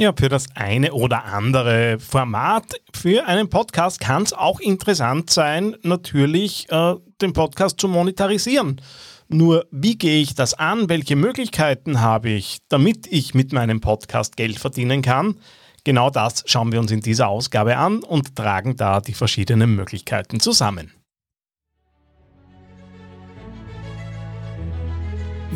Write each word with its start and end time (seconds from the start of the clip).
Ja, 0.00 0.12
für 0.16 0.28
das 0.28 0.46
eine 0.54 0.92
oder 0.92 1.24
andere 1.24 1.98
Format 1.98 2.80
für 2.94 3.26
einen 3.26 3.50
Podcast 3.50 3.98
kann 3.98 4.22
es 4.22 4.32
auch 4.32 4.60
interessant 4.60 5.28
sein, 5.28 5.74
natürlich 5.82 6.70
äh, 6.70 6.94
den 7.20 7.32
Podcast 7.32 7.80
zu 7.80 7.88
monetarisieren. 7.88 8.80
Nur 9.26 9.66
wie 9.72 9.98
gehe 9.98 10.22
ich 10.22 10.36
das 10.36 10.54
an? 10.54 10.88
Welche 10.88 11.16
Möglichkeiten 11.16 12.00
habe 12.00 12.28
ich, 12.28 12.58
damit 12.68 13.08
ich 13.08 13.34
mit 13.34 13.52
meinem 13.52 13.80
Podcast 13.80 14.36
Geld 14.36 14.60
verdienen 14.60 15.02
kann? 15.02 15.40
Genau 15.82 16.10
das 16.10 16.44
schauen 16.46 16.70
wir 16.70 16.78
uns 16.78 16.92
in 16.92 17.00
dieser 17.00 17.26
Ausgabe 17.26 17.76
an 17.76 18.04
und 18.04 18.36
tragen 18.36 18.76
da 18.76 19.00
die 19.00 19.14
verschiedenen 19.14 19.74
Möglichkeiten 19.74 20.38
zusammen. 20.38 20.92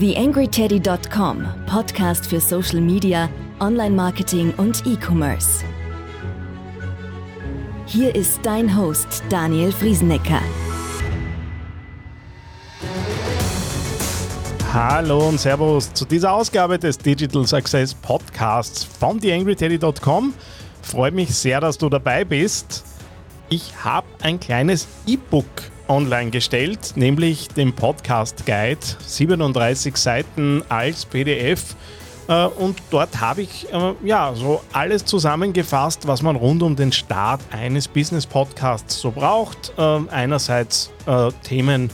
TheAngryTeddy.com, 0.01 1.47
Podcast 1.67 2.27
für 2.27 2.41
Social 2.41 2.81
Media, 2.81 3.29
Online-Marketing 3.63 4.53
und 4.57 4.85
E-Commerce. 4.85 5.63
Hier 7.87 8.13
ist 8.13 8.41
dein 8.43 8.77
Host 8.77 9.23
Daniel 9.29 9.71
Friesenecker. 9.71 10.41
Hallo 14.73 15.29
und 15.29 15.39
Servus 15.39 15.93
zu 15.93 16.05
dieser 16.05 16.33
Ausgabe 16.33 16.77
des 16.77 16.99
Digital 16.99 17.47
Success 17.47 17.95
Podcasts 17.95 18.83
von 18.83 19.21
TheAngryTeddy.com. 19.21 20.35
Freue 20.83 21.13
mich 21.13 21.33
sehr, 21.33 21.61
dass 21.61 21.79
du 21.79 21.89
dabei 21.89 22.25
bist. 22.25 22.83
Ich 23.49 23.73
habe 23.85 24.09
ein 24.23 24.41
kleines 24.41 24.89
E-Book 25.07 25.47
online 25.87 26.33
gestellt, 26.33 26.95
nämlich 26.97 27.47
den 27.47 27.73
Podcast 27.73 28.45
Guide, 28.45 28.81
37 29.07 29.97
Seiten 29.97 30.65
als 30.69 31.05
PDF. 31.07 31.77
Äh, 32.29 32.47
und 32.47 32.79
dort 32.91 33.21
habe 33.21 33.43
ich 33.43 33.73
äh, 33.73 33.95
ja 34.05 34.33
so 34.35 34.63
alles 34.73 35.05
zusammengefasst, 35.05 36.07
was 36.07 36.23
man 36.23 36.37
rund 36.37 36.63
um 36.63 36.77
den 36.77 36.93
Start 36.93 37.41
eines 37.51 37.89
Business 37.89 38.27
Podcasts 38.27 39.01
so 39.01 39.11
braucht. 39.11 39.73
Äh, 39.77 40.01
einerseits 40.11 40.91
Themen, 41.43 41.91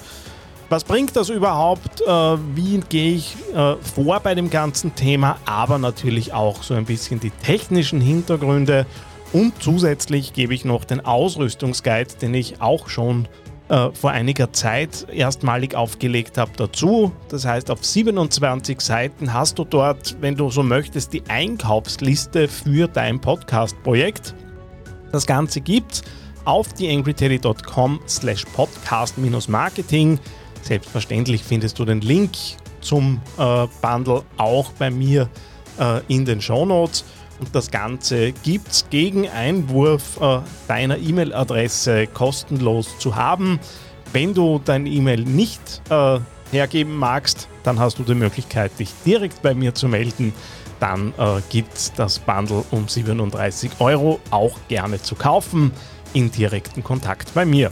was 0.68 0.84
bringt 0.84 1.16
das 1.16 1.30
überhaupt? 1.30 2.02
wie 2.54 2.78
gehe 2.90 3.14
ich 3.14 3.36
vor 3.94 4.20
bei 4.20 4.34
dem 4.34 4.50
ganzen 4.50 4.94
Thema? 4.94 5.38
Aber 5.46 5.78
natürlich 5.78 6.34
auch 6.34 6.62
so 6.62 6.74
ein 6.74 6.84
bisschen 6.84 7.20
die 7.20 7.30
technischen 7.30 8.02
Hintergründe. 8.02 8.84
Und 9.32 9.54
zusätzlich 9.62 10.34
gebe 10.34 10.52
ich 10.52 10.66
noch 10.66 10.84
den 10.84 11.04
Ausrüstungsguide, 11.04 12.16
den 12.20 12.34
ich 12.34 12.60
auch 12.60 12.90
schon 12.90 13.28
äh, 13.68 13.90
vor 13.92 14.10
einiger 14.10 14.52
Zeit 14.52 15.06
erstmalig 15.12 15.74
aufgelegt 15.74 16.38
habe, 16.38 16.52
dazu. 16.56 17.12
Das 17.28 17.44
heißt, 17.44 17.70
auf 17.70 17.84
27 17.84 18.80
Seiten 18.80 19.32
hast 19.32 19.58
du 19.58 19.64
dort, 19.64 20.16
wenn 20.20 20.36
du 20.36 20.50
so 20.50 20.62
möchtest, 20.62 21.12
die 21.12 21.22
Einkaufsliste 21.28 22.48
für 22.48 22.88
dein 22.88 23.20
Podcast-Projekt. 23.20 24.34
Das 25.12 25.26
Ganze 25.26 25.60
gibt's 25.60 26.02
auf 26.44 26.72
theangryteddy.com 26.72 28.00
slash 28.08 28.44
podcast-marketing. 28.54 30.18
Selbstverständlich 30.62 31.42
findest 31.44 31.78
du 31.78 31.84
den 31.84 32.00
Link 32.00 32.32
zum 32.80 33.20
äh, 33.38 33.66
Bundle 33.82 34.22
auch 34.38 34.72
bei 34.72 34.90
mir 34.90 35.28
äh, 35.78 36.00
in 36.08 36.24
den 36.24 36.40
Show 36.40 36.64
Notes. 36.64 37.04
Und 37.40 37.54
das 37.54 37.70
Ganze 37.70 38.32
gibt 38.32 38.68
es 38.68 38.86
gegen 38.90 39.28
Einwurf 39.28 40.20
äh, 40.20 40.40
deiner 40.66 40.98
E-Mail-Adresse 40.98 42.06
kostenlos 42.08 42.98
zu 42.98 43.14
haben. 43.14 43.60
Wenn 44.12 44.34
du 44.34 44.60
deine 44.64 44.88
E-Mail 44.88 45.22
nicht 45.22 45.82
äh, 45.90 46.18
hergeben 46.50 46.96
magst, 46.96 47.48
dann 47.62 47.78
hast 47.78 47.98
du 47.98 48.02
die 48.02 48.14
Möglichkeit, 48.14 48.72
dich 48.78 48.90
direkt 49.04 49.42
bei 49.42 49.54
mir 49.54 49.74
zu 49.74 49.88
melden. 49.88 50.32
Dann 50.80 51.12
äh, 51.18 51.40
gibt 51.50 51.74
es 51.74 51.92
das 51.92 52.18
Bundle 52.18 52.64
um 52.70 52.88
37 52.88 53.72
Euro 53.80 54.20
auch 54.30 54.58
gerne 54.68 55.00
zu 55.00 55.14
kaufen 55.14 55.72
in 56.12 56.30
direkten 56.30 56.82
Kontakt 56.82 57.34
bei 57.34 57.44
mir. 57.44 57.70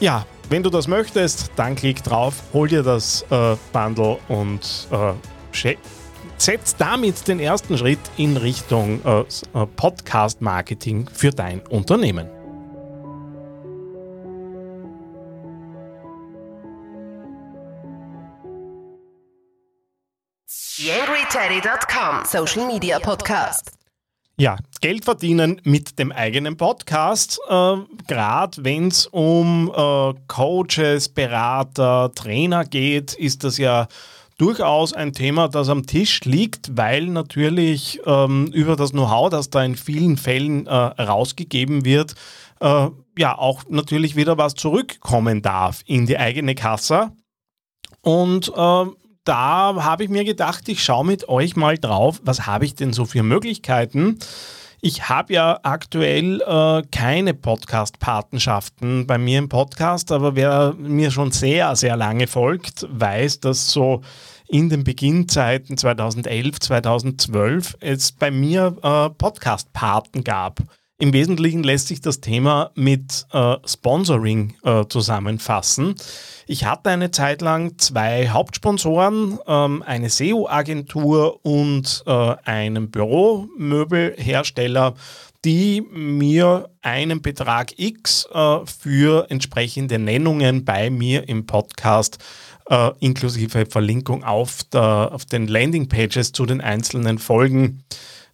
Ja, 0.00 0.26
wenn 0.48 0.62
du 0.62 0.70
das 0.70 0.88
möchtest, 0.88 1.50
dann 1.56 1.74
klick 1.74 2.02
drauf, 2.02 2.42
hol 2.52 2.68
dir 2.68 2.82
das 2.82 3.24
äh, 3.30 3.56
Bundle 3.72 4.18
und 4.28 4.88
äh, 4.90 5.12
setzt 6.36 6.80
damit 6.80 7.28
den 7.28 7.40
ersten 7.40 7.78
Schritt 7.78 7.98
in 8.16 8.36
Richtung 8.36 9.00
äh, 9.04 9.20
äh, 9.20 9.66
Podcast-Marketing 9.76 11.08
für 11.12 11.30
dein 11.30 11.60
Unternehmen. 11.60 12.28
YangryTeddy.com 20.78 22.24
Social 22.26 22.66
Media 22.66 22.98
Podcast. 22.98 23.72
Ja, 24.38 24.58
Geld 24.82 25.06
verdienen 25.06 25.58
mit 25.64 25.98
dem 25.98 26.12
eigenen 26.12 26.58
Podcast. 26.58 27.40
Äh, 27.48 27.76
Gerade 28.06 28.62
wenn 28.62 28.88
es 28.88 29.06
um 29.06 29.72
äh, 29.74 30.12
Coaches, 30.28 31.08
Berater, 31.08 32.12
Trainer 32.14 32.66
geht, 32.66 33.14
ist 33.14 33.44
das 33.44 33.56
ja 33.56 33.88
durchaus 34.36 34.92
ein 34.92 35.12
Thema, 35.12 35.48
das 35.48 35.68
am 35.68 35.86
Tisch 35.86 36.20
liegt, 36.24 36.76
weil 36.76 37.06
natürlich 37.06 38.00
ähm, 38.04 38.46
über 38.52 38.76
das 38.76 38.90
Know-how, 38.90 39.30
das 39.30 39.50
da 39.50 39.64
in 39.64 39.76
vielen 39.76 40.16
Fällen 40.16 40.66
äh, 40.66 40.74
rausgegeben 40.74 41.84
wird, 41.84 42.14
äh, 42.60 42.88
ja 43.18 43.38
auch 43.38 43.62
natürlich 43.68 44.16
wieder 44.16 44.36
was 44.36 44.54
zurückkommen 44.54 45.42
darf 45.42 45.82
in 45.86 46.06
die 46.06 46.18
eigene 46.18 46.54
Kasse. 46.54 47.12
Und 48.02 48.48
äh, 48.54 48.84
da 49.24 49.84
habe 49.84 50.04
ich 50.04 50.10
mir 50.10 50.24
gedacht, 50.24 50.68
ich 50.68 50.84
schaue 50.84 51.04
mit 51.04 51.28
euch 51.28 51.56
mal 51.56 51.78
drauf, 51.78 52.20
was 52.22 52.46
habe 52.46 52.64
ich 52.64 52.74
denn 52.74 52.92
so 52.92 53.06
für 53.06 53.22
Möglichkeiten. 53.22 54.18
Ich 54.80 55.08
habe 55.08 55.32
ja 55.32 55.58
aktuell 55.62 56.42
äh, 56.42 56.82
keine 56.90 57.34
Podcast-Patenschaften 57.34 59.06
bei 59.06 59.16
mir 59.16 59.38
im 59.38 59.48
Podcast, 59.48 60.12
aber 60.12 60.36
wer 60.36 60.74
mir 60.78 61.10
schon 61.10 61.32
sehr, 61.32 61.74
sehr 61.76 61.96
lange 61.96 62.26
folgt, 62.26 62.86
weiß, 62.90 63.40
dass 63.40 63.70
so 63.70 64.02
in 64.48 64.68
den 64.68 64.84
Beginnzeiten 64.84 65.76
2011, 65.76 66.60
2012 66.60 67.76
es 67.80 68.12
bei 68.12 68.30
mir 68.30 68.76
äh, 68.82 69.10
Podcast-Paten 69.10 70.24
gab. 70.24 70.60
Im 70.98 71.12
Wesentlichen 71.12 71.62
lässt 71.62 71.88
sich 71.88 72.00
das 72.00 72.22
Thema 72.22 72.70
mit 72.74 73.26
äh, 73.30 73.56
Sponsoring 73.66 74.54
äh, 74.62 74.86
zusammenfassen. 74.88 75.94
Ich 76.46 76.64
hatte 76.64 76.88
eine 76.88 77.10
Zeit 77.10 77.42
lang 77.42 77.76
zwei 77.76 78.30
Hauptsponsoren, 78.30 79.38
ähm, 79.46 79.82
eine 79.82 80.08
SEO-Agentur 80.08 81.44
und 81.44 82.02
äh, 82.06 82.36
einen 82.44 82.90
Büromöbelhersteller, 82.90 84.94
die 85.44 85.82
mir 85.82 86.70
einen 86.80 87.20
Betrag 87.20 87.78
X 87.78 88.26
äh, 88.32 88.60
für 88.64 89.30
entsprechende 89.30 89.98
Nennungen 89.98 90.64
bei 90.64 90.88
mir 90.88 91.28
im 91.28 91.44
Podcast 91.44 92.24
äh, 92.70 92.92
inklusive 93.00 93.66
Verlinkung 93.66 94.24
auf, 94.24 94.64
der, 94.72 95.10
auf 95.12 95.26
den 95.26 95.46
Landingpages 95.46 96.32
zu 96.32 96.46
den 96.46 96.62
einzelnen 96.62 97.18
Folgen 97.18 97.84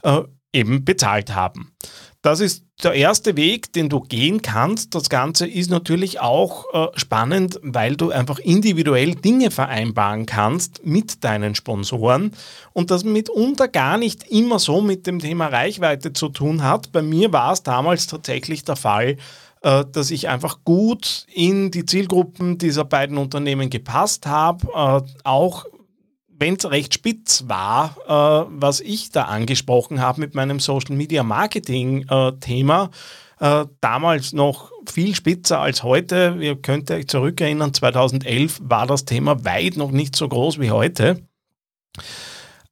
äh, 0.05 0.23
eben 0.53 0.85
bezahlt 0.85 1.35
haben. 1.35 1.73
Das 2.23 2.39
ist 2.39 2.65
der 2.85 2.95
erste 2.95 3.37
Weg, 3.37 3.73
den 3.73 3.89
du 3.89 3.99
gehen 3.99 4.43
kannst. 4.43 4.95
Das 4.95 5.09
Ganze 5.09 5.45
ist 5.45 5.71
natürlich 5.71 6.21
auch 6.21 6.65
äh, 6.73 6.87
spannend, 6.95 7.59
weil 7.65 7.97
du 7.97 8.11
einfach 8.11 8.39
individuell 8.39 9.17
Dinge 9.17 9.51
vereinbaren 9.51 10.25
kannst 10.25 10.87
mit 10.87 11.25
deinen 11.25 11.57
Sponsoren 11.57 12.31
und 12.73 12.93
das 12.93 13.03
mitunter 13.03 13.67
gar 13.67 13.99
nicht 13.99 14.31
immer 14.31 14.61
so 14.61 14.81
mit 14.81 15.09
dem 15.09 15.19
Thema 15.19 15.49
Reichweite 15.49 16.13
zu 16.13 16.29
tun 16.29 16.63
hat. 16.63 16.93
Bei 16.93 17.03
mir 17.03 17.33
war 17.33 17.53
es 17.53 17.65
damals 17.65 18.07
tatsächlich 18.07 18.65
der 18.65 18.77
Fall, 18.77 19.17
äh, 19.63 19.85
dass 19.91 20.13
ich 20.13 20.29
einfach 20.29 20.59
gut 20.65 21.27
in 21.35 21.73
die 21.73 21.87
Zielgruppen 21.87 22.57
dieser 22.57 22.85
beiden 22.85 23.19
Unternehmen 23.19 23.69
gepasst 23.69 24.27
habe, 24.27 24.69
äh, 24.75 25.13
auch 25.25 25.65
wenn 26.43 26.57
es 26.57 26.69
recht 26.69 26.93
spitz 26.93 27.45
war, 27.47 27.95
äh, 28.05 28.51
was 28.51 28.81
ich 28.81 29.11
da 29.11 29.27
angesprochen 29.27 30.01
habe 30.01 30.21
mit 30.21 30.35
meinem 30.35 30.59
Social 30.59 30.97
Media 30.97 31.23
Marketing 31.23 32.05
äh, 32.09 32.33
Thema, 32.41 32.91
äh, 33.39 33.67
damals 33.81 34.33
noch 34.33 34.73
viel 34.91 35.15
spitzer 35.15 35.61
als 35.61 35.85
heute. 35.85 36.37
Ihr 36.41 36.57
könnt 36.61 36.91
euch 36.91 37.07
zurückerinnern, 37.07 37.73
2011 37.73 38.61
war 38.65 38.89
das 38.89 39.05
Thema 39.05 39.45
weit 39.45 39.77
noch 39.77 39.93
nicht 39.93 40.17
so 40.17 40.29
groß 40.29 40.59
wie 40.59 40.73
heute. 40.73 41.23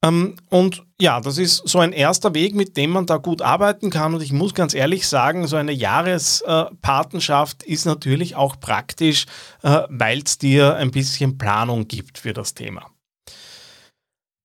Ähm, 0.03 0.35
und 0.49 0.83
ja, 0.99 1.21
das 1.21 1.37
ist 1.37 1.65
so 1.65 1.79
ein 1.79 1.93
erster 1.93 2.33
Weg, 2.33 2.53
mit 2.55 2.75
dem 2.75 2.89
man 2.89 3.05
da 3.05 3.15
gut 3.15 3.41
arbeiten 3.41 3.89
kann. 3.89 4.13
Und 4.13 4.21
ich 4.21 4.33
muss 4.33 4.53
ganz 4.53 4.73
ehrlich 4.73 5.07
sagen, 5.07 5.47
so 5.47 5.55
eine 5.55 5.71
Jahrespatenschaft 5.71 7.63
ist 7.63 7.85
natürlich 7.85 8.35
auch 8.35 8.59
praktisch, 8.59 9.27
äh, 9.63 9.83
weil 9.87 10.23
es 10.25 10.37
dir 10.39 10.75
ein 10.75 10.91
bisschen 10.91 11.37
Planung 11.37 11.87
gibt 11.87 12.17
für 12.17 12.33
das 12.33 12.53
Thema. 12.53 12.90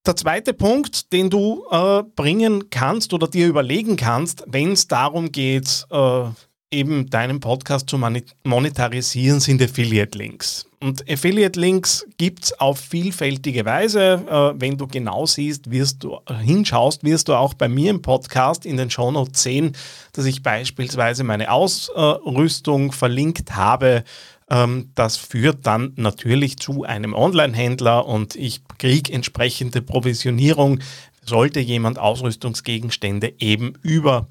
Der 0.06 0.14
zweite 0.14 0.54
Punkt, 0.54 1.12
den 1.12 1.30
du 1.30 1.64
äh, 1.68 2.04
bringen 2.14 2.70
kannst 2.70 3.12
oder 3.12 3.26
dir 3.26 3.48
überlegen 3.48 3.96
kannst, 3.96 4.44
wenn 4.46 4.70
es 4.70 4.86
darum 4.86 5.32
geht, 5.32 5.84
äh, 5.90 6.22
eben 6.70 7.10
deinen 7.10 7.40
Podcast 7.40 7.90
zu 7.90 7.98
monetarisieren, 8.44 9.40
sind 9.40 9.60
Affiliate-Links. 9.60 10.66
Und 10.80 11.10
Affiliate-Links 11.10 12.06
gibt 12.18 12.44
es 12.44 12.60
auf 12.60 12.78
vielfältige 12.78 13.64
Weise. 13.64 14.24
Äh, 14.28 14.60
wenn 14.60 14.76
du 14.76 14.86
genau 14.86 15.26
siehst, 15.26 15.72
wirst 15.72 16.04
du 16.04 16.18
äh, 16.26 16.34
hinschaust, 16.34 17.02
wirst 17.02 17.26
du 17.26 17.34
auch 17.34 17.54
bei 17.54 17.68
mir 17.68 17.90
im 17.90 18.00
Podcast 18.00 18.64
in 18.64 18.76
den 18.76 18.90
Shownotes 18.90 19.42
sehen, 19.42 19.72
dass 20.12 20.26
ich 20.26 20.44
beispielsweise 20.44 21.24
meine 21.24 21.50
Ausrüstung 21.50 22.92
verlinkt 22.92 23.56
habe. 23.56 24.04
Ähm, 24.50 24.92
das 24.94 25.16
führt 25.16 25.66
dann 25.66 25.92
natürlich 25.96 26.58
zu 26.58 26.84
einem 26.84 27.14
Online-Händler 27.14 28.06
und 28.06 28.36
ich 28.36 28.62
kriege 28.78 29.12
entsprechende 29.12 29.82
Provisionierung, 29.82 30.80
sollte 31.24 31.60
jemand 31.60 31.98
Ausrüstungsgegenstände 31.98 33.34
eben 33.38 33.74
über 33.82 34.28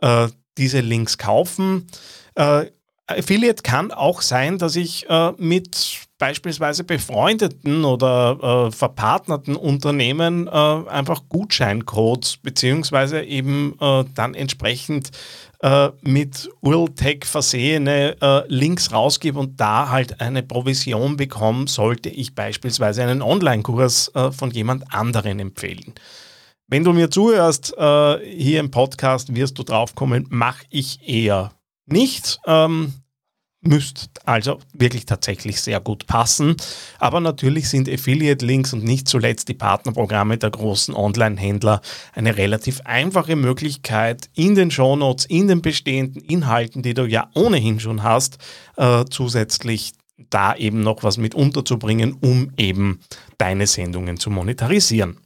äh, 0.00 0.28
diese 0.58 0.80
Links 0.80 1.18
kaufen. 1.18 1.86
Äh, 2.34 2.66
Affiliate 3.06 3.62
kann 3.62 3.90
auch 3.90 4.22
sein, 4.22 4.58
dass 4.58 4.76
ich 4.76 5.08
äh, 5.08 5.32
mit 5.36 6.03
beispielsweise 6.18 6.84
befreundeten 6.84 7.84
oder 7.84 8.66
äh, 8.68 8.70
verpartnerten 8.70 9.56
Unternehmen 9.56 10.46
äh, 10.46 10.50
einfach 10.50 11.22
Gutscheincodes 11.28 12.36
beziehungsweise 12.36 13.22
eben 13.22 13.76
äh, 13.80 14.04
dann 14.14 14.34
entsprechend 14.34 15.10
äh, 15.60 15.90
mit 16.02 16.48
URL-Tag 16.60 17.26
versehene 17.26 18.16
äh, 18.20 18.42
Links 18.48 18.92
rausgebe 18.92 19.38
und 19.38 19.60
da 19.60 19.88
halt 19.90 20.20
eine 20.20 20.42
Provision 20.42 21.16
bekomme, 21.16 21.66
sollte 21.68 22.08
ich 22.08 22.34
beispielsweise 22.34 23.02
einen 23.02 23.22
Online-Kurs 23.22 24.12
von 24.32 24.50
jemand 24.50 24.92
anderen 24.94 25.40
empfehlen. 25.40 25.94
Wenn 26.66 26.82
du 26.82 26.92
mir 26.92 27.10
zuhörst 27.10 27.74
äh, 27.76 28.18
hier 28.36 28.60
im 28.60 28.70
Podcast, 28.70 29.34
wirst 29.34 29.58
du 29.58 29.64
draufkommen, 29.64 30.26
mache 30.30 30.64
ich 30.70 31.06
eher 31.06 31.52
nicht. 31.86 32.38
Ähm, 32.46 32.94
müsste 33.66 34.08
also 34.24 34.60
wirklich 34.72 35.06
tatsächlich 35.06 35.60
sehr 35.60 35.80
gut 35.80 36.06
passen. 36.06 36.56
Aber 36.98 37.20
natürlich 37.20 37.68
sind 37.68 37.88
Affiliate-Links 37.88 38.72
und 38.72 38.84
nicht 38.84 39.08
zuletzt 39.08 39.48
die 39.48 39.54
Partnerprogramme 39.54 40.38
der 40.38 40.50
großen 40.50 40.94
Online-Händler 40.94 41.80
eine 42.12 42.36
relativ 42.36 42.80
einfache 42.84 43.36
Möglichkeit, 43.36 44.28
in 44.34 44.54
den 44.54 44.70
Shownotes, 44.70 45.26
in 45.26 45.48
den 45.48 45.62
bestehenden 45.62 46.22
Inhalten, 46.22 46.82
die 46.82 46.94
du 46.94 47.04
ja 47.06 47.30
ohnehin 47.34 47.80
schon 47.80 48.02
hast, 48.02 48.38
äh, 48.76 49.04
zusätzlich 49.10 49.92
da 50.30 50.54
eben 50.54 50.80
noch 50.80 51.02
was 51.02 51.16
mit 51.16 51.34
unterzubringen, 51.34 52.16
um 52.20 52.52
eben 52.56 53.00
deine 53.38 53.66
Sendungen 53.66 54.18
zu 54.18 54.30
monetarisieren. 54.30 55.18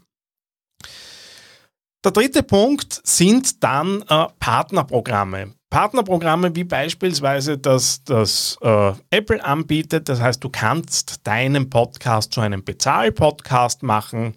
Der 2.04 2.12
dritte 2.12 2.42
Punkt 2.42 3.00
sind 3.04 3.62
dann 3.62 4.02
äh, 4.08 4.26
Partnerprogramme. 4.38 5.54
Partnerprogramme 5.70 6.54
wie 6.56 6.64
beispielsweise 6.64 7.58
das, 7.58 8.02
das 8.04 8.56
äh, 8.62 8.92
Apple 9.10 9.44
anbietet. 9.44 10.08
Das 10.08 10.20
heißt, 10.20 10.42
du 10.42 10.48
kannst 10.48 11.26
deinen 11.26 11.68
Podcast 11.68 12.32
zu 12.32 12.40
einem 12.40 12.64
Bezahl-Podcast 12.64 13.82
machen, 13.82 14.34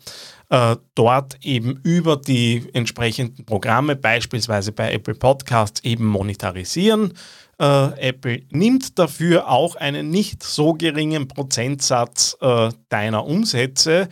äh, 0.49 0.75
dort 0.95 1.37
eben 1.41 1.79
über 1.83 2.17
die 2.17 2.67
entsprechenden 2.73 3.45
Programme, 3.45 3.95
beispielsweise 3.95 4.71
bei 4.71 4.91
Apple 4.91 5.15
Podcasts, 5.15 5.83
eben 5.83 6.05
monetarisieren. 6.05 7.13
Äh, 7.59 8.09
Apple 8.09 8.41
nimmt 8.49 8.99
dafür 8.99 9.47
auch 9.47 9.75
einen 9.75 10.09
nicht 10.09 10.43
so 10.43 10.73
geringen 10.73 11.27
Prozentsatz 11.27 12.35
äh, 12.41 12.69
deiner 12.89 13.25
Umsätze 13.25 14.09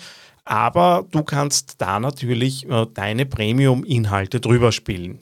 aber 0.50 1.06
du 1.12 1.24
kannst 1.24 1.75
da 1.80 2.00
natürlich 2.00 2.68
äh, 2.68 2.88
deine 2.92 3.27
Premium-Inhalte 3.27 4.39
drüber 4.39 4.71
spielen. 4.71 5.19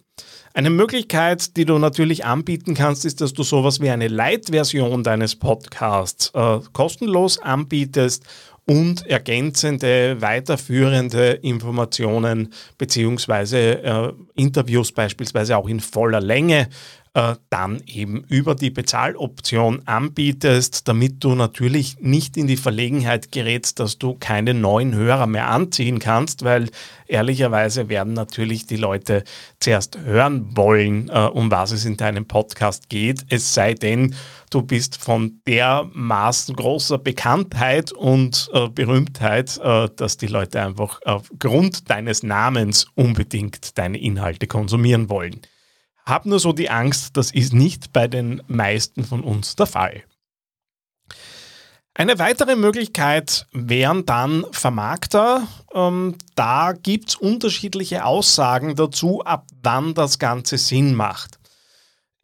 Eine 0.57 0.71
Möglichkeit, 0.71 1.55
die 1.55 1.65
du 1.65 1.77
natürlich 1.77 2.25
anbieten 2.25 2.73
kannst, 2.73 3.05
ist, 3.05 3.21
dass 3.21 3.31
du 3.31 3.43
sowas 3.43 3.79
wie 3.79 3.91
eine 3.91 4.07
Light-Version 4.07 5.03
deines 5.03 5.35
Podcasts 5.35 6.31
äh, 6.33 6.59
kostenlos 6.73 7.37
anbietest 7.37 8.25
und 8.65 9.05
ergänzende, 9.05 10.19
weiterführende 10.19 11.33
Informationen 11.33 12.51
beziehungsweise 12.79 13.83
äh, 13.83 14.13
Interviews 14.33 14.91
beispielsweise 14.91 15.57
auch 15.57 15.69
in 15.69 15.79
voller 15.79 16.21
Länge 16.21 16.69
äh, 17.17 17.35
dann 17.49 17.81
eben 17.87 18.23
über 18.29 18.53
die 18.53 18.69
Bezahloption 18.69 19.81
anbietest, 19.87 20.87
damit 20.87 21.23
du 21.23 21.33
natürlich 21.33 21.97
nicht 21.99 22.37
in 22.37 22.45
die 22.45 22.57
Verlegenheit 22.57 23.31
gerätst, 23.31 23.79
dass 23.79 23.97
du 23.97 24.13
keine 24.13 24.53
neuen 24.53 24.93
Hörer 24.93 25.25
mehr 25.25 25.47
anziehen 25.47 25.97
kannst, 25.97 26.43
weil 26.43 26.69
ehrlicherweise 27.07 27.89
werden 27.89 28.13
natürlich 28.13 28.67
die 28.67 28.75
Leute 28.75 29.23
zuerst 29.59 29.97
hören 29.97 30.55
wollen, 30.55 31.09
äh, 31.09 31.21
um 31.21 31.49
was 31.49 31.71
es 31.71 31.85
in 31.85 31.97
deinem 31.97 32.27
Podcast 32.27 32.87
geht, 32.87 33.25
es 33.29 33.51
sei 33.51 33.73
denn, 33.73 34.13
du 34.51 34.61
bist 34.61 35.01
von 35.01 35.41
dermaßen 35.47 36.55
großer 36.55 36.99
Bekanntheit 36.99 37.93
und 37.93 38.47
äh, 38.53 38.69
Berühmtheit, 38.69 39.59
dass 39.95 40.17
die 40.17 40.27
Leute 40.27 40.61
einfach 40.61 41.01
aufgrund 41.03 41.89
deines 41.89 42.21
Namens 42.21 42.85
unbedingt 42.93 43.75
deine 43.77 43.97
Inhalte 43.97 44.45
konsumieren 44.45 45.09
wollen 45.09 45.41
habe 46.07 46.29
nur 46.29 46.39
so 46.39 46.53
die 46.53 46.69
Angst, 46.69 47.17
das 47.17 47.31
ist 47.31 47.53
nicht 47.53 47.93
bei 47.93 48.07
den 48.07 48.41
meisten 48.47 49.03
von 49.03 49.23
uns 49.23 49.55
der 49.55 49.67
Fall. 49.67 50.03
Eine 51.93 52.19
weitere 52.19 52.55
Möglichkeit 52.55 53.47
wären 53.53 54.05
dann 54.05 54.45
Vermarkter. 54.51 55.47
Ähm, 55.73 56.15
da 56.35 56.73
gibt 56.73 57.09
es 57.09 57.15
unterschiedliche 57.15 58.05
Aussagen 58.05 58.75
dazu, 58.75 59.23
ab 59.25 59.47
wann 59.63 59.95
das 59.95 60.19
Ganze 60.19 60.59
Sinn 60.59 60.93
macht. 60.93 61.39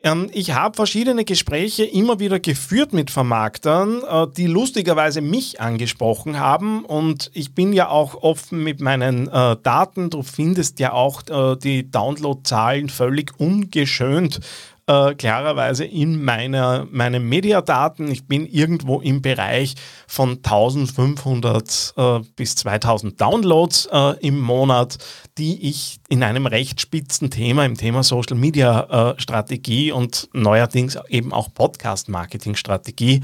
Ähm, 0.03 0.29
ich 0.33 0.53
habe 0.53 0.75
verschiedene 0.75 1.23
Gespräche 1.23 1.85
immer 1.85 2.19
wieder 2.19 2.39
geführt 2.39 2.91
mit 2.91 3.09
Vermarktern, 3.09 4.03
äh, 4.03 4.27
die 4.35 4.47
lustigerweise 4.47 5.21
mich 5.21 5.61
angesprochen 5.61 6.39
haben. 6.39 6.83
Und 6.83 7.31
ich 7.33 7.55
bin 7.55 7.71
ja 7.71 7.87
auch 7.87 8.21
offen 8.21 8.63
mit 8.63 8.81
meinen 8.81 9.29
äh, 9.29 9.55
Daten. 9.63 10.09
Du 10.09 10.21
findest 10.21 10.79
ja 10.79 10.91
auch 10.91 11.21
äh, 11.29 11.55
die 11.57 11.89
Downloadzahlen 11.89 12.89
völlig 12.89 13.39
ungeschönt 13.39 14.41
äh, 14.87 15.15
klarerweise 15.15 15.85
in 15.85 16.23
meiner, 16.23 16.87
meinen 16.91 17.27
Mediadaten. 17.27 18.09
Ich 18.09 18.27
bin 18.27 18.45
irgendwo 18.45 18.99
im 18.99 19.21
Bereich 19.21 19.75
von 20.07 20.37
1500 20.37 21.93
äh, 21.95 22.19
bis 22.35 22.55
2000 22.55 23.19
Downloads 23.19 23.87
äh, 23.91 24.19
im 24.25 24.39
Monat, 24.39 24.97
die 25.37 25.69
ich 25.69 25.99
in 26.09 26.23
einem 26.23 26.45
recht 26.45 26.81
spitzen 26.81 27.29
Thema, 27.29 27.65
im 27.65 27.77
Thema 27.77 28.03
Social 28.03 28.37
Media 28.37 29.13
äh, 29.13 29.21
Strategie 29.21 29.91
und 29.91 30.29
neuerdings 30.33 30.97
eben 31.07 31.33
auch 31.33 31.53
Podcast 31.53 32.09
Marketing 32.09 32.55
Strategie 32.55 33.21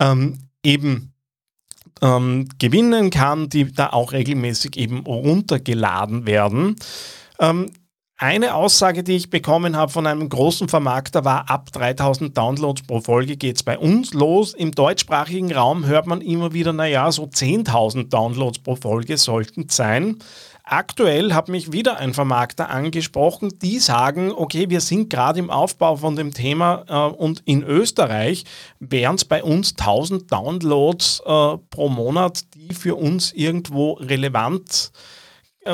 ähm, 0.00 0.38
eben 0.62 1.12
ähm, 2.02 2.48
gewinnen 2.58 3.10
kann, 3.10 3.48
die 3.48 3.72
da 3.72 3.90
auch 3.90 4.12
regelmäßig 4.12 4.76
eben 4.76 5.00
runtergeladen 5.00 6.26
werden. 6.26 6.76
Ähm, 7.38 7.70
eine 8.16 8.54
Aussage, 8.54 9.02
die 9.02 9.16
ich 9.16 9.28
bekommen 9.28 9.76
habe 9.76 9.90
von 9.90 10.06
einem 10.06 10.28
großen 10.28 10.68
Vermarkter, 10.68 11.24
war, 11.24 11.50
ab 11.50 11.72
3000 11.72 12.36
Downloads 12.36 12.82
pro 12.82 13.00
Folge 13.00 13.36
geht 13.36 13.56
es 13.56 13.64
bei 13.64 13.76
uns 13.76 14.14
los. 14.14 14.54
Im 14.54 14.70
deutschsprachigen 14.70 15.52
Raum 15.52 15.84
hört 15.86 16.06
man 16.06 16.20
immer 16.20 16.52
wieder, 16.52 16.72
naja, 16.72 17.10
so 17.10 17.24
10.000 17.24 18.10
Downloads 18.10 18.60
pro 18.60 18.76
Folge 18.76 19.16
sollten 19.16 19.68
sein. 19.68 20.18
Aktuell 20.62 21.34
hat 21.34 21.48
mich 21.48 21.72
wieder 21.72 21.98
ein 21.98 22.14
Vermarkter 22.14 22.70
angesprochen, 22.70 23.58
die 23.60 23.80
sagen, 23.80 24.32
okay, 24.32 24.70
wir 24.70 24.80
sind 24.80 25.10
gerade 25.10 25.40
im 25.40 25.50
Aufbau 25.50 25.96
von 25.96 26.14
dem 26.14 26.32
Thema 26.32 26.84
äh, 26.88 27.14
und 27.16 27.42
in 27.44 27.64
Österreich 27.64 28.44
wären 28.78 29.16
es 29.16 29.24
bei 29.24 29.42
uns 29.42 29.72
1000 29.76 30.30
Downloads 30.30 31.20
äh, 31.26 31.58
pro 31.68 31.88
Monat, 31.88 32.44
die 32.54 32.74
für 32.74 32.94
uns 32.94 33.32
irgendwo 33.32 33.94
relevant 33.94 34.72
sind 34.72 34.92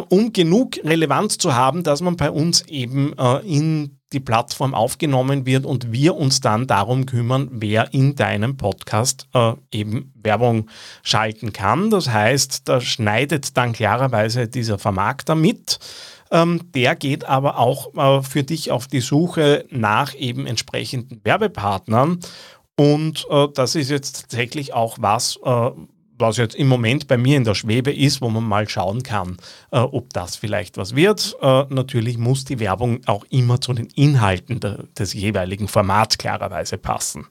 um 0.08 0.32
genug 0.32 0.78
Relevanz 0.84 1.38
zu 1.38 1.54
haben, 1.54 1.82
dass 1.82 2.00
man 2.00 2.16
bei 2.16 2.30
uns 2.30 2.62
eben 2.68 3.12
äh, 3.18 3.38
in 3.46 3.98
die 4.12 4.20
Plattform 4.20 4.74
aufgenommen 4.74 5.46
wird 5.46 5.64
und 5.64 5.92
wir 5.92 6.16
uns 6.16 6.40
dann 6.40 6.66
darum 6.66 7.06
kümmern, 7.06 7.48
wer 7.52 7.94
in 7.94 8.16
deinem 8.16 8.56
Podcast 8.56 9.28
äh, 9.34 9.52
eben 9.72 10.12
Werbung 10.20 10.68
schalten 11.02 11.52
kann. 11.52 11.90
Das 11.90 12.08
heißt, 12.08 12.68
da 12.68 12.80
schneidet 12.80 13.56
dann 13.56 13.72
klarerweise 13.72 14.48
dieser 14.48 14.78
Vermarkter 14.78 15.34
mit. 15.34 15.78
Ähm, 16.32 16.72
der 16.74 16.96
geht 16.96 17.24
aber 17.24 17.58
auch 17.58 17.94
äh, 17.94 18.22
für 18.22 18.42
dich 18.42 18.70
auf 18.70 18.86
die 18.88 19.00
Suche 19.00 19.64
nach 19.70 20.14
eben 20.14 20.46
entsprechenden 20.46 21.20
Werbepartnern. 21.24 22.20
Und 22.76 23.26
äh, 23.30 23.48
das 23.54 23.74
ist 23.74 23.90
jetzt 23.90 24.22
tatsächlich 24.22 24.72
auch 24.72 24.96
was, 25.00 25.38
äh, 25.44 25.70
was 26.20 26.36
jetzt 26.36 26.54
im 26.54 26.68
Moment 26.68 27.08
bei 27.08 27.16
mir 27.16 27.36
in 27.36 27.44
der 27.44 27.54
Schwebe 27.54 27.92
ist, 27.92 28.20
wo 28.20 28.28
man 28.28 28.44
mal 28.44 28.68
schauen 28.68 29.02
kann, 29.02 29.36
äh, 29.72 29.78
ob 29.78 30.12
das 30.12 30.36
vielleicht 30.36 30.76
was 30.76 30.94
wird. 30.94 31.36
Äh, 31.40 31.64
natürlich 31.68 32.18
muss 32.18 32.44
die 32.44 32.60
Werbung 32.60 33.00
auch 33.06 33.24
immer 33.30 33.60
zu 33.60 33.72
den 33.72 33.86
Inhalten 33.94 34.60
de, 34.60 34.84
des 34.98 35.12
jeweiligen 35.12 35.68
Formats 35.68 36.18
klarerweise 36.18 36.78
passen. 36.78 37.26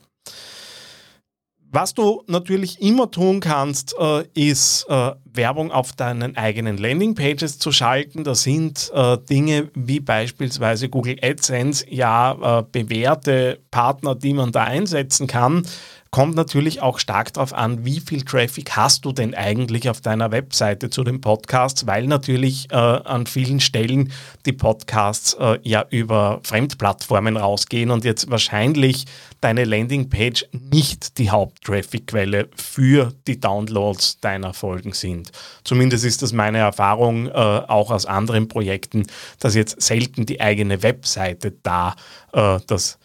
Was 1.71 1.93
du 1.93 2.23
natürlich 2.25 2.81
immer 2.81 3.11
tun 3.11 3.41
kannst, 3.41 3.95
äh, 3.99 4.23
ist 4.33 4.87
äh, 4.89 5.11
Werbung 5.31 5.71
auf 5.71 5.93
deinen 5.93 6.35
eigenen 6.35 6.79
Landingpages 6.79 7.59
zu 7.59 7.71
schalten. 7.71 8.23
Da 8.23 8.33
sind 8.33 8.91
äh, 8.91 9.19
Dinge 9.29 9.69
wie 9.75 9.99
beispielsweise 9.99 10.89
Google 10.89 11.17
AdSense 11.21 11.85
ja 11.87 12.59
äh, 12.59 12.63
bewährte 12.71 13.59
Partner, 13.69 14.15
die 14.15 14.33
man 14.33 14.51
da 14.51 14.63
einsetzen 14.63 15.27
kann. 15.27 15.63
Kommt 16.11 16.35
natürlich 16.35 16.81
auch 16.81 16.97
stark 16.97 17.33
darauf 17.33 17.53
an, 17.53 17.85
wie 17.85 17.99
viel 17.99 18.23
Traffic 18.23 18.71
hast 18.75 19.05
du 19.05 19.11
denn 19.11 19.35
eigentlich 19.35 19.89
auf 19.89 20.01
deiner 20.01 20.31
Webseite 20.31 20.89
zu 20.89 21.03
den 21.03 21.21
Podcasts, 21.21 21.85
weil 21.85 22.07
natürlich 22.07 22.71
äh, 22.71 22.75
an 22.75 23.27
vielen 23.27 23.59
Stellen 23.59 24.11
die 24.47 24.53
Podcasts 24.53 25.35
äh, 25.35 25.59
ja 25.61 25.85
über 25.91 26.39
Fremdplattformen 26.43 27.37
rausgehen 27.37 27.91
und 27.91 28.05
jetzt 28.05 28.31
wahrscheinlich 28.31 29.05
deine 29.39 29.65
Landingpage 29.65 30.45
nicht 30.51 31.19
die 31.19 31.29
Haupttraffic-Quelle 31.29 32.49
für 32.55 33.13
die 33.27 33.39
Downloads 33.39 34.19
deiner 34.19 34.55
Folgen 34.55 34.93
sind. 34.93 35.31
Zumindest 35.63 36.05
ist 36.05 36.23
das 36.23 36.33
meine 36.33 36.57
Erfahrung 36.57 37.27
äh, 37.27 37.31
auch 37.31 37.91
aus 37.91 38.07
anderen 38.07 38.47
Projekten, 38.47 39.05
dass 39.39 39.53
jetzt 39.53 39.79
selten 39.79 40.25
die 40.25 40.41
eigene 40.41 40.81
Webseite 40.81 41.51
da 41.61 41.95
äh, 42.33 42.59
das 42.65 42.97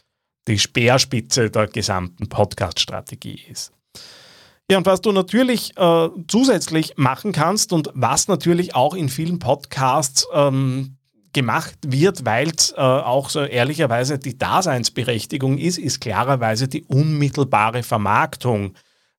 die 0.49 0.59
Speerspitze 0.59 1.51
der 1.51 1.67
gesamten 1.67 2.29
Podcast-Strategie 2.29 3.41
ist. 3.51 3.73
Ja, 4.71 4.79
und 4.79 4.87
was 4.87 5.03
du 5.03 5.13
natürlich 5.13 5.77
äh, 5.77 6.09
zusätzlich 6.27 6.95
machen 6.97 7.33
kannst 7.33 7.73
und 7.73 7.91
was 7.95 8.29
natürlich 8.29 8.75
auch 8.75 8.95
in 8.95 9.11
vielen 9.11 9.39
Podcasts 9.39 10.27
ähm, 10.33 10.97
gemacht 11.35 11.77
wird, 11.87 12.25
weil 12.25 12.49
es 12.49 12.73
äh, 12.73 12.81
auch 12.81 13.29
so 13.29 13.43
ehrlicherweise 13.43 14.19
die 14.19 14.39
Daseinsberechtigung 14.39 15.59
ist, 15.59 15.77
ist 15.77 16.01
klarerweise 16.01 16.69
die 16.69 16.85
unmittelbare 16.85 17.83
Vermarktung 17.83 18.75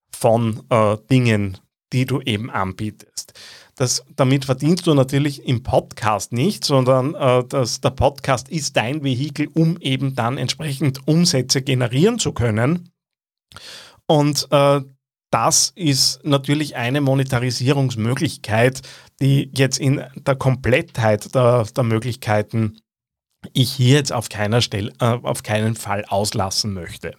von 0.10 0.64
äh, 0.70 0.98
Dingen, 1.12 1.60
die 1.94 2.06
du 2.06 2.22
eben 2.22 2.50
anbietest. 2.50 3.34
Das, 3.76 4.06
damit 4.16 4.46
verdienst 4.46 4.88
du 4.88 4.94
natürlich 4.94 5.46
im 5.46 5.62
Podcast 5.62 6.32
nicht, 6.32 6.64
sondern 6.64 7.14
äh, 7.14 7.44
das, 7.44 7.82
der 7.82 7.90
Podcast 7.90 8.48
ist 8.48 8.78
dein 8.78 9.04
Vehikel, 9.04 9.50
um 9.54 9.78
eben 9.82 10.16
dann 10.16 10.38
entsprechend 10.38 11.08
Umsätze 11.08 11.62
generieren 11.62 12.18
zu 12.18 12.32
können. 12.32 12.90
Und 14.08 14.48
äh, 14.52 14.82
das 15.30 15.74
ist 15.76 16.24
natürlich 16.24 16.78
eine 16.78 17.02
Monetarisierungsmöglichkeit, 17.02 18.82
die 19.20 19.52
jetzt 19.54 19.78
in 19.78 20.02
der 20.16 20.36
Komplettheit 20.36 21.36
der, 21.36 21.66
der 21.76 21.84
Möglichkeiten 21.84 22.78
ich 23.54 23.72
hier 23.74 23.96
jetzt 23.96 24.14
auf, 24.14 24.30
keiner 24.30 24.62
Stelle, 24.62 24.94
äh, 25.00 25.18
auf 25.22 25.44
keinen 25.44 25.76
Fall 25.76 26.06
auslassen 26.08 26.74
möchte. 26.74 27.16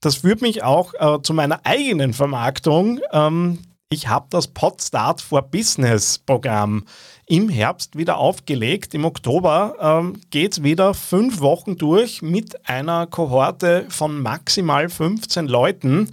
Das 0.00 0.16
führt 0.16 0.42
mich 0.42 0.62
auch 0.62 0.94
äh, 0.94 1.20
zu 1.22 1.34
meiner 1.34 1.60
eigenen 1.64 2.12
Vermarktung. 2.12 3.00
Ähm, 3.12 3.58
ich 3.92 4.08
habe 4.08 4.26
das 4.30 4.48
Podstart 4.48 5.20
for 5.20 5.42
Business 5.42 6.18
Programm 6.18 6.84
im 7.26 7.50
Herbst 7.50 7.96
wieder 7.96 8.16
aufgelegt. 8.16 8.94
Im 8.94 9.04
Oktober 9.04 9.76
ähm, 9.80 10.20
geht 10.30 10.52
es 10.52 10.62
wieder 10.62 10.94
fünf 10.94 11.40
Wochen 11.40 11.76
durch 11.76 12.22
mit 12.22 12.68
einer 12.68 13.06
Kohorte 13.06 13.84
von 13.90 14.20
maximal 14.22 14.88
15 14.88 15.46
Leuten, 15.46 16.10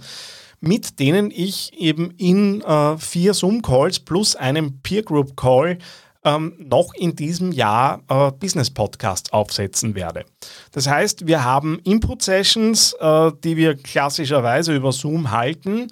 mit 0.60 1.00
denen 1.00 1.30
ich 1.30 1.72
eben 1.72 2.10
in 2.18 2.60
äh, 2.60 2.98
vier 2.98 3.32
Zoom-Calls 3.32 4.00
plus 4.00 4.36
einem 4.36 4.80
Peer 4.82 5.02
Group 5.02 5.34
Call 5.34 5.78
ähm, 6.22 6.54
noch 6.58 6.92
in 6.92 7.16
diesem 7.16 7.50
Jahr 7.50 8.02
äh, 8.08 8.30
Business 8.32 8.68
Podcast 8.70 9.32
aufsetzen 9.32 9.94
werde. 9.94 10.26
Das 10.72 10.86
heißt, 10.86 11.26
wir 11.26 11.44
haben 11.44 11.78
Input-Sessions, 11.84 12.92
äh, 13.00 13.32
die 13.42 13.56
wir 13.56 13.74
klassischerweise 13.74 14.76
über 14.76 14.92
Zoom 14.92 15.30
halten 15.30 15.88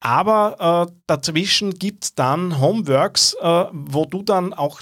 aber 0.00 0.88
äh, 0.88 0.92
dazwischen 1.06 1.74
gibt 1.78 2.04
es 2.04 2.14
dann 2.14 2.60
Homeworks, 2.60 3.36
äh, 3.40 3.64
wo 3.72 4.06
du 4.06 4.22
dann 4.22 4.52
auch 4.54 4.80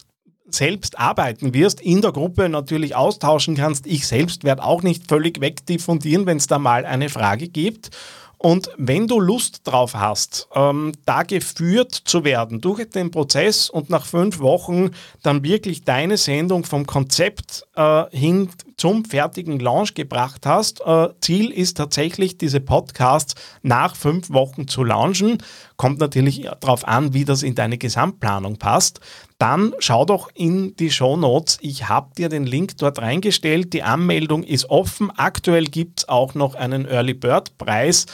selbst 0.51 0.99
arbeiten 0.99 1.53
wirst, 1.53 1.81
in 1.81 2.01
der 2.01 2.13
Gruppe 2.13 2.49
natürlich 2.49 2.95
austauschen 2.95 3.57
kannst. 3.57 3.87
Ich 3.87 4.07
selbst 4.07 4.45
werde 4.45 4.65
auch 4.65 4.83
nicht 4.83 5.09
völlig 5.09 5.41
wegdiffundieren, 5.41 6.27
wenn 6.27 6.39
es 6.39 6.47
da 6.47 6.59
mal 6.59 6.87
eine 6.87 7.09
Frage 7.09 7.49
gibt. 7.49 7.91
Und 8.39 8.71
wenn 8.79 9.09
du 9.09 9.19
Lust 9.19 9.67
drauf 9.67 9.95
hast, 9.95 10.49
ähm, 10.55 10.93
da 11.05 11.25
geführt 11.25 11.93
zu 11.93 12.23
werden 12.23 12.61
durch 12.61 12.89
den 12.89 13.11
Prozess 13.11 13.69
und 13.69 13.91
nach 13.91 14.07
fünf 14.07 14.39
Wochen 14.39 14.93
dann 15.25 15.43
wirklich 15.43 15.85
deine 15.85 16.17
Sendung 16.17 16.65
vom 16.65 16.87
Konzept 16.87 17.67
äh, 17.75 18.05
hin 18.11 18.49
zum 18.79 19.05
fertigen 19.05 19.59
Launch 19.59 19.93
gebracht 19.95 20.47
hast. 20.47 20.81
Äh, 20.81 21.09
Ziel 21.21 21.51
ist 21.51 21.77
tatsächlich, 21.77 22.39
diese 22.39 22.61
Podcasts 22.61 23.35
nach 23.63 23.95
fünf 23.95 24.31
Wochen 24.31 24.67
zu 24.69 24.85
launchen. 24.85 25.39
Kommt 25.77 25.99
natürlich 25.99 26.49
darauf 26.61 26.89
an, 26.89 27.13
wie 27.13 27.25
das 27.25 27.43
in 27.43 27.55
deine 27.55 27.77
Gesamtplanung 27.77 28.57
passt. 28.57 29.01
Dann 29.39 29.75
schau 29.79 30.05
doch 30.05 30.31
in 30.35 30.75
die 30.77 30.91
Show 30.91 31.17
Notes. 31.17 31.59
Ich 31.61 31.89
habe 31.89 32.15
dir 32.17 32.29
den 32.29 32.47
Link 32.47 32.79
dort 32.79 33.01
reingestellt. 33.01 33.73
Die 33.73 33.83
Anmeldung 33.83 34.43
ist 34.43 34.71
offen. 34.71 35.11
Aktuell 35.17 35.65
gibt 35.67 36.01
es 36.01 36.09
auch 36.09 36.35
noch 36.35 36.55
einen 36.55 36.87
Early 36.87 37.15
Bird 37.15 37.59
Preis. 37.59 38.07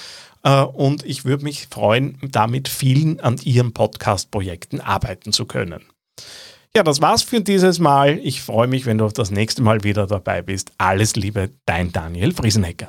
Äh, 0.43 0.63
und 0.63 1.05
ich 1.05 1.25
würde 1.25 1.45
mich 1.45 1.69
freuen, 1.71 2.19
damit 2.23 2.69
vielen 2.69 3.21
an 3.21 3.39
ihren 3.43 3.73
Podcast-Projekten 3.73 4.81
arbeiten 4.81 5.33
zu 5.33 5.47
können. 5.47 5.83
Ja, 6.77 6.83
das 6.83 7.01
war's 7.01 7.23
für 7.23 7.41
dieses 7.41 7.79
Mal. 7.79 8.19
Ich 8.25 8.43
freue 8.43 8.67
mich, 8.67 8.85
wenn 8.85 8.99
du 8.99 9.07
das 9.07 9.31
nächste 9.31 9.63
Mal 9.63 9.85
wieder 9.85 10.09
dabei 10.09 10.43
bist. 10.43 10.73
Alles 10.77 11.15
Liebe, 11.15 11.51
dein 11.67 11.93
Daniel 11.93 12.33
Friesenecker. 12.33 12.89